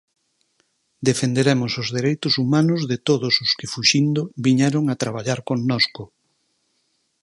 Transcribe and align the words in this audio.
Defenderemos 1.09 1.71
os 1.81 1.87
dereitos 1.97 2.33
humanos 2.41 2.79
de 2.91 2.97
todos 3.09 3.33
os 3.43 3.51
que 3.57 3.71
fuxindo 3.73 4.21
viñeron 4.45 4.83
a 4.87 4.95
traballar 5.03 5.39
connosco. 5.49 6.03